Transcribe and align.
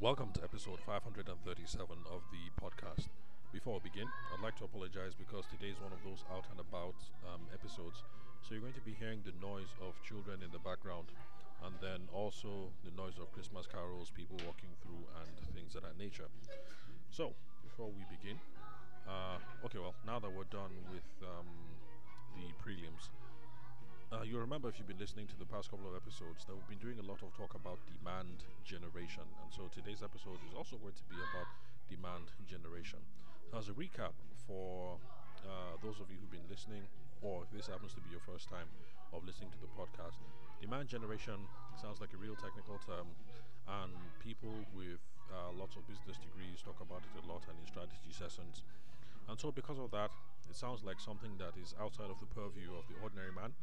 Welcome 0.00 0.32
to 0.32 0.40
episode 0.40 0.80
537 0.88 1.28
of 2.08 2.24
the 2.32 2.48
podcast. 2.56 3.12
Before 3.52 3.76
we 3.76 3.92
begin, 3.92 4.08
I'd 4.32 4.40
like 4.40 4.56
to 4.56 4.64
apologize 4.64 5.12
because 5.12 5.44
today 5.52 5.68
is 5.68 5.76
one 5.76 5.92
of 5.92 6.00
those 6.00 6.24
out 6.32 6.48
and 6.48 6.56
about 6.56 6.96
um, 7.28 7.44
episodes. 7.52 8.00
So 8.40 8.56
you're 8.56 8.64
going 8.64 8.80
to 8.80 8.88
be 8.88 8.96
hearing 8.96 9.20
the 9.28 9.36
noise 9.44 9.68
of 9.84 9.92
children 10.00 10.40
in 10.40 10.48
the 10.56 10.62
background 10.64 11.12
and 11.60 11.76
then 11.84 12.08
also 12.16 12.72
the 12.80 12.96
noise 12.96 13.20
of 13.20 13.28
Christmas 13.36 13.68
carols, 13.68 14.08
people 14.08 14.40
walking 14.48 14.72
through, 14.80 15.04
and 15.20 15.28
things 15.52 15.76
of 15.76 15.84
that 15.84 16.00
nature. 16.00 16.32
So 17.12 17.36
before 17.60 17.92
we 17.92 18.08
begin, 18.08 18.40
uh, 19.04 19.36
okay, 19.68 19.84
well, 19.84 19.92
now 20.08 20.16
that 20.16 20.32
we're 20.32 20.48
done 20.48 20.72
with 20.88 21.04
um, 21.28 21.44
the 22.40 22.48
prelims, 22.64 23.12
uh, 24.12 24.22
you 24.22 24.38
remember 24.38 24.68
if 24.68 24.78
you've 24.78 24.88
been 24.88 24.98
listening 24.98 25.26
to 25.28 25.36
the 25.38 25.46
past 25.46 25.70
couple 25.70 25.86
of 25.88 25.94
episodes 25.94 26.44
that 26.44 26.54
we've 26.56 26.66
been 26.66 26.78
doing 26.82 26.98
a 26.98 27.02
lot 27.06 27.22
of 27.22 27.32
talk 27.34 27.54
about 27.54 27.78
demand 27.86 28.44
generation, 28.64 29.22
and 29.42 29.52
so 29.52 29.68
today's 29.70 30.02
episode 30.02 30.42
is 30.44 30.52
also 30.52 30.76
going 30.78 30.94
to 30.94 31.04
be 31.04 31.20
about 31.20 31.48
demand 31.88 32.32
generation. 32.46 32.98
So, 33.50 33.58
as 33.58 33.68
a 33.68 33.72
recap 33.72 34.14
for 34.46 34.98
uh, 35.44 35.78
those 35.80 36.00
of 36.00 36.10
you 36.10 36.18
who've 36.20 36.30
been 36.30 36.48
listening, 36.50 36.88
or 37.20 37.44
if 37.44 37.50
this 37.50 37.68
happens 37.68 37.94
to 37.94 38.00
be 38.00 38.10
your 38.10 38.20
first 38.20 38.48
time 38.48 38.70
of 39.12 39.24
listening 39.24 39.50
to 39.52 39.60
the 39.60 39.68
podcast, 39.70 40.18
demand 40.60 40.88
generation 40.88 41.48
sounds 41.74 42.00
like 42.00 42.12
a 42.12 42.16
real 42.18 42.34
technical 42.36 42.78
term, 42.78 43.14
and 43.68 44.10
people 44.18 44.66
with 44.74 44.98
uh, 45.30 45.52
lots 45.54 45.76
of 45.76 45.86
business 45.86 46.18
degrees 46.18 46.62
talk 46.62 46.80
about 46.80 47.04
it 47.06 47.14
a 47.14 47.22
lot 47.26 47.44
and 47.48 47.58
in 47.60 47.66
strategy 47.66 48.10
sessions. 48.10 48.62
And 49.28 49.38
so, 49.38 49.52
because 49.52 49.78
of 49.78 49.90
that, 49.92 50.12
it 50.48 50.56
sounds 50.56 50.82
like 50.84 51.00
something 51.00 51.38
that 51.38 51.56
is 51.56 51.74
outside 51.80 52.10
of 52.10 52.18
the 52.20 52.26
purview 52.26 52.74
of 52.76 52.86
the 52.88 52.94
ordinary 52.94 53.32
man 53.32 53.54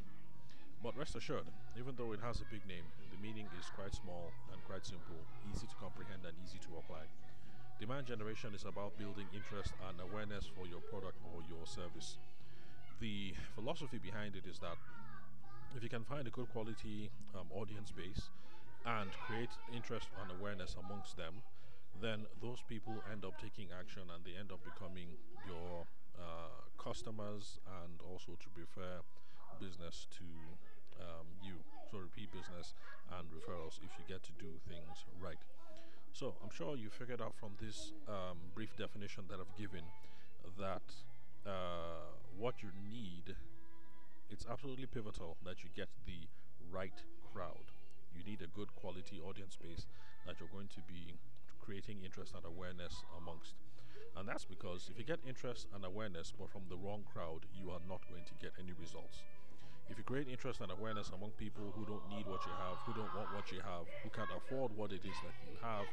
but 0.83 0.95
rest 0.97 1.15
assured, 1.15 1.47
even 1.77 1.95
though 1.95 2.13
it 2.13 2.19
has 2.21 2.41
a 2.41 2.45
big 2.45 2.65
name, 2.65 2.85
the 3.11 3.17
meaning 3.17 3.47
is 3.57 3.69
quite 3.69 3.93
small 3.95 4.33
and 4.51 4.63
quite 4.63 4.85
simple, 4.85 5.25
easy 5.43 5.67
to 5.67 5.75
comprehend 5.75 6.23
and 6.25 6.33
easy 6.43 6.59
to 6.59 6.77
apply. 6.77 7.05
Demand 7.79 8.07
generation 8.07 8.53
is 8.55 8.65
about 8.65 8.97
building 8.97 9.27
interest 9.33 9.73
and 9.89 9.99
awareness 10.01 10.45
for 10.55 10.67
your 10.67 10.81
product 10.81 11.17
or 11.23 11.41
your 11.43 11.65
service. 11.65 12.17
The 12.99 13.35
philosophy 13.55 13.97
behind 13.99 14.35
it 14.35 14.45
is 14.47 14.59
that 14.59 14.77
if 15.75 15.83
you 15.83 15.89
can 15.89 16.03
find 16.03 16.27
a 16.27 16.31
good 16.31 16.47
quality 16.49 17.11
um, 17.35 17.47
audience 17.51 17.91
base 17.91 18.29
and 18.85 19.11
create 19.19 19.57
interest 19.67 20.09
and 20.21 20.31
awareness 20.31 20.75
amongst 20.79 21.17
them, 21.17 21.43
then 22.01 22.25
those 22.41 22.61
people 22.67 23.03
end 23.11 23.25
up 23.25 23.37
taking 23.37 23.67
action 23.77 24.03
and 24.13 24.23
they 24.25 24.37
end 24.39 24.51
up 24.51 24.63
becoming 24.63 25.17
your 25.43 25.85
uh, 26.17 26.61
customers 26.81 27.59
and 27.83 28.01
also 28.01 28.37
to 28.39 28.49
prefer 28.49 29.01
business 29.59 30.07
to 30.11 30.25
um, 30.99 31.27
you. 31.41 31.55
So 31.91 31.99
repeat 31.99 32.31
business 32.31 32.73
and 33.15 33.27
referrals 33.31 33.79
if 33.79 33.91
you 33.95 34.03
get 34.07 34.23
to 34.23 34.33
do 34.39 34.59
things 34.67 35.05
right. 35.19 35.39
So 36.11 36.35
I'm 36.43 36.49
sure 36.49 36.75
you 36.75 36.89
figured 36.89 37.21
out 37.21 37.35
from 37.39 37.51
this 37.61 37.93
um, 38.07 38.37
brief 38.55 38.75
definition 38.75 39.25
that 39.29 39.39
I've 39.39 39.55
given 39.57 39.85
that 40.59 40.81
uh, 41.45 42.11
what 42.37 42.55
you 42.61 42.69
need, 42.89 43.35
it's 44.29 44.45
absolutely 44.49 44.87
pivotal 44.87 45.37
that 45.45 45.63
you 45.63 45.69
get 45.75 45.87
the 46.05 46.27
right 46.71 46.99
crowd. 47.33 47.71
You 48.15 48.23
need 48.25 48.41
a 48.41 48.47
good 48.47 48.73
quality 48.75 49.21
audience 49.21 49.57
base 49.61 49.85
that 50.25 50.35
you're 50.39 50.49
going 50.51 50.69
to 50.69 50.81
be 50.87 51.15
creating 51.61 51.99
interest 52.03 52.33
and 52.35 52.43
awareness 52.45 53.03
amongst. 53.17 53.53
And 54.15 54.27
that's 54.27 54.45
because 54.45 54.89
if 54.89 54.97
you 54.97 55.05
get 55.05 55.19
interest 55.27 55.67
and 55.73 55.85
awareness 55.85 56.33
but 56.37 56.49
from 56.49 56.63
the 56.69 56.77
wrong 56.77 57.03
crowd, 57.05 57.45
you 57.53 57.69
are 57.69 57.83
not 57.87 58.01
going 58.09 58.25
to 58.25 58.33
get 58.41 58.53
any 58.59 58.73
results. 58.73 59.21
If 59.89 59.97
you 59.97 60.03
create 60.03 60.27
interest 60.27 60.59
and 60.61 60.71
awareness 60.71 61.09
among 61.15 61.31
people 61.39 61.71
who 61.75 61.85
don't 61.85 62.03
need 62.11 62.27
what 62.27 62.43
you 62.45 62.51
have, 62.59 62.77
who 62.83 62.93
don't 62.93 63.13
want 63.15 63.33
what 63.33 63.51
you 63.51 63.59
have, 63.63 63.87
who 64.03 64.09
can't 64.09 64.29
afford 64.35 64.75
what 64.75 64.91
it 64.91 65.01
is 65.07 65.15
that 65.23 65.35
you 65.47 65.55
have, 65.63 65.87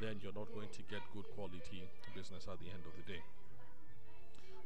then 0.00 0.18
you're 0.22 0.34
not 0.34 0.50
going 0.52 0.68
to 0.74 0.82
get 0.90 1.00
good 1.14 1.24
quality 1.34 1.86
business 2.14 2.46
at 2.50 2.58
the 2.58 2.66
end 2.66 2.82
of 2.84 2.92
the 2.98 3.06
day. 3.06 3.22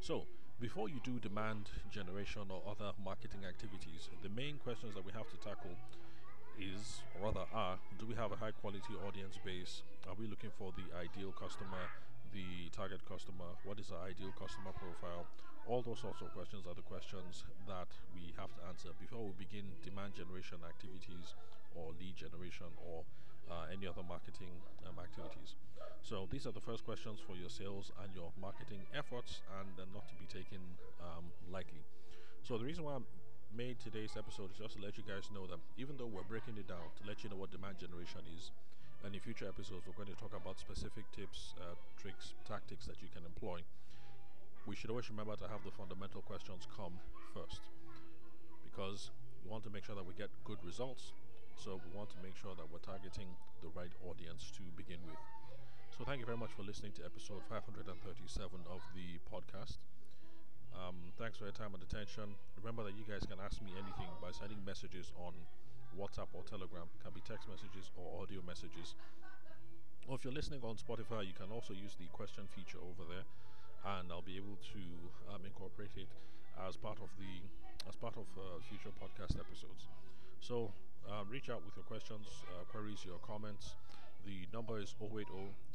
So, 0.01 0.25
before 0.59 0.89
you 0.89 0.99
do 1.03 1.19
demand 1.21 1.69
generation 1.89 2.49
or 2.49 2.61
other 2.65 2.93
marketing 3.03 3.45
activities, 3.45 4.09
the 4.23 4.29
main 4.29 4.57
questions 4.57 4.93
that 4.95 5.05
we 5.05 5.11
have 5.13 5.29
to 5.29 5.37
tackle 5.37 5.77
is, 6.57 7.01
or 7.17 7.29
rather 7.29 7.45
are, 7.53 7.77
do 7.97 8.05
we 8.05 8.15
have 8.15 8.31
a 8.31 8.35
high 8.35 8.51
quality 8.51 8.93
audience 9.07 9.37
base? 9.45 9.81
Are 10.09 10.17
we 10.17 10.27
looking 10.27 10.51
for 10.57 10.73
the 10.73 10.85
ideal 10.97 11.31
customer, 11.31 11.89
the 12.33 12.71
target 12.71 13.03
customer? 13.07 13.55
What 13.63 13.79
is 13.79 13.91
our 13.91 14.07
ideal 14.07 14.33
customer 14.35 14.71
profile? 14.75 15.27
All 15.67 15.83
those 15.83 15.99
sorts 15.99 16.19
of 16.23 16.33
questions 16.33 16.65
are 16.65 16.73
the 16.73 16.83
questions 16.83 17.45
that 17.67 17.91
we 18.15 18.33
have 18.39 18.49
to 18.57 18.61
answer 18.67 18.89
before 18.97 19.21
we 19.29 19.35
begin 19.37 19.67
demand 19.85 20.17
generation 20.17 20.57
activities 20.65 21.37
or 21.77 21.93
lead 22.01 22.15
generation 22.17 22.67
or 22.81 23.05
uh, 23.51 23.67
any 23.69 23.85
other 23.85 24.03
marketing 24.03 24.51
um, 24.87 24.97
activities. 24.97 25.55
So 26.01 26.25
these 26.31 26.47
are 26.47 26.55
the 26.55 26.63
first 26.63 26.83
questions 26.83 27.19
for 27.21 27.37
your 27.37 27.49
sales 27.51 27.91
and 28.01 28.09
your 28.15 28.33
marketing 28.39 28.81
efforts, 28.95 29.45
and 29.59 29.69
they're 29.77 29.91
not 29.93 30.07
to 30.09 30.15
be 30.17 30.25
taken 30.25 30.59
um, 30.99 31.29
lightly. 31.51 31.83
So 32.41 32.57
the 32.57 32.65
reason 32.65 32.83
why 32.83 32.97
I'm 32.97 33.05
made 33.51 33.77
today's 33.83 34.15
episode 34.15 34.49
is 34.55 34.57
just 34.57 34.79
to 34.79 34.81
let 34.81 34.95
you 34.95 35.03
guys 35.03 35.27
know 35.35 35.45
that 35.45 35.59
even 35.75 35.99
though 35.99 36.07
we're 36.07 36.25
breaking 36.25 36.55
it 36.55 36.67
down 36.67 36.87
to 36.95 37.01
let 37.03 37.23
you 37.23 37.29
know 37.29 37.35
what 37.35 37.51
demand 37.51 37.77
generation 37.77 38.23
is, 38.33 38.51
and 39.03 39.13
in 39.15 39.21
future 39.21 39.47
episodes 39.47 39.85
we're 39.87 39.93
going 39.93 40.07
to 40.13 40.15
talk 40.15 40.33
about 40.35 40.59
specific 40.59 41.11
tips, 41.11 41.53
uh, 41.59 41.75
tricks, 41.97 42.33
tactics 42.45 42.85
that 42.85 43.01
you 43.01 43.09
can 43.09 43.25
employ, 43.25 43.61
we 44.65 44.75
should 44.75 44.89
always 44.89 45.09
remember 45.09 45.35
to 45.35 45.47
have 45.47 45.63
the 45.63 45.71
fundamental 45.71 46.21
questions 46.21 46.67
come 46.69 47.01
first 47.33 47.69
because 48.63 49.11
we 49.43 49.49
want 49.49 49.63
to 49.63 49.69
make 49.69 49.83
sure 49.85 49.95
that 49.95 50.05
we 50.05 50.13
get 50.13 50.29
good 50.43 50.59
results. 50.63 51.13
So 51.55 51.81
we 51.83 51.91
want 51.91 52.09
to 52.11 52.17
make 52.23 52.35
sure 52.35 52.55
that 52.55 52.71
we're 52.71 52.79
targeting 52.79 53.37
the 53.61 53.69
right 53.69 53.91
audience 54.01 54.51
to 54.57 54.63
begin 54.75 54.99
with. 55.05 55.19
So 55.97 56.05
thank 56.05 56.19
you 56.19 56.25
very 56.25 56.37
much 56.37 56.51
for 56.53 56.63
listening 56.63 56.93
to 56.93 57.05
episode 57.05 57.43
537 57.49 58.61
of 58.69 58.81
the 58.95 59.19
podcast. 59.29 59.77
Um, 60.73 61.11
thanks 61.17 61.37
for 61.37 61.45
your 61.45 61.53
time 61.53 61.73
and 61.73 61.83
attention. 61.83 62.37
Remember 62.57 62.83
that 62.83 62.93
you 62.95 63.03
guys 63.03 63.25
can 63.27 63.39
ask 63.43 63.61
me 63.61 63.75
anything 63.77 64.17
by 64.21 64.31
sending 64.31 64.63
messages 64.63 65.11
on 65.15 65.33
WhatsApp 65.97 66.31
or 66.33 66.43
Telegram. 66.43 66.87
Can 67.03 67.11
be 67.13 67.21
text 67.21 67.47
messages 67.47 67.91
or 67.95 68.21
audio 68.21 68.41
messages. 68.45 68.95
Or 70.07 70.15
if 70.15 70.23
you're 70.23 70.33
listening 70.33 70.61
on 70.63 70.75
Spotify, 70.75 71.25
you 71.27 71.33
can 71.33 71.51
also 71.53 71.73
use 71.73 71.95
the 71.99 72.09
question 72.11 72.43
feature 72.49 72.81
over 72.81 73.05
there, 73.05 73.25
and 73.97 74.11
I'll 74.11 74.25
be 74.25 74.37
able 74.37 74.57
to 74.73 74.83
um, 75.33 75.45
incorporate 75.45 75.93
it 75.95 76.09
as 76.67 76.75
part 76.75 76.97
of 76.99 77.09
the 77.17 77.41
as 77.87 77.95
part 77.95 78.15
of 78.17 78.25
uh, 78.37 78.59
future 78.69 78.93
podcast 79.01 79.39
episodes. 79.39 79.89
So 80.39 80.71
um, 81.09 81.29
reach 81.29 81.49
out 81.49 81.63
with 81.65 81.75
your 81.75 81.85
questions, 81.85 82.27
uh, 82.53 82.63
queries, 82.69 83.05
your 83.05 83.19
comments. 83.25 83.75
The 84.25 84.45
number 84.53 84.79
is 84.79 84.93
080 85.01 85.25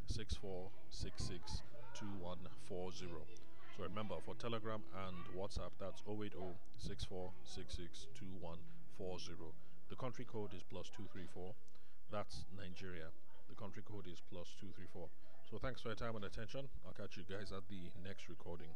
6466 0.07 1.63
2140. 1.95 3.25
So 3.77 3.83
remember 3.83 4.15
for 4.25 4.35
Telegram 4.37 4.81
and 5.07 5.17
WhatsApp, 5.37 5.73
that's 5.79 6.03
080 6.07 6.57
The 9.89 9.97
country 9.97 10.25
code 10.25 10.53
is 10.55 10.63
plus 10.69 10.91
234. 10.97 11.55
That's 12.11 12.45
Nigeria. 12.57 13.15
The 13.49 13.55
country 13.55 13.83
code 13.87 14.07
is 14.07 14.23
plus 14.31 14.55
234. 14.61 15.09
So 15.51 15.59
thanks 15.59 15.81
for 15.81 15.89
your 15.89 15.97
time 15.97 16.17
and 16.17 16.25
attention. 16.25 16.67
I'll 16.87 16.93
catch 16.93 17.17
you 17.17 17.23
guys 17.23 17.53
at 17.53 17.69
the 17.69 17.91
next 18.03 18.29
recording. 18.29 18.75